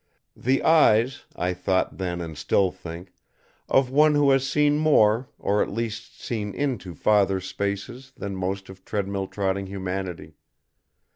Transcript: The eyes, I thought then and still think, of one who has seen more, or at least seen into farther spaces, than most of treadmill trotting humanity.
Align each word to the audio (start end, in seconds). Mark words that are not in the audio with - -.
The 0.35 0.63
eyes, 0.63 1.25
I 1.35 1.53
thought 1.53 1.99
then 1.99 2.21
and 2.21 2.35
still 2.35 2.71
think, 2.71 3.13
of 3.69 3.91
one 3.91 4.15
who 4.15 4.31
has 4.31 4.49
seen 4.49 4.79
more, 4.79 5.29
or 5.37 5.61
at 5.61 5.69
least 5.69 6.19
seen 6.19 6.55
into 6.55 6.95
farther 6.95 7.39
spaces, 7.39 8.11
than 8.17 8.35
most 8.35 8.67
of 8.67 8.83
treadmill 8.83 9.27
trotting 9.27 9.67
humanity. 9.67 10.37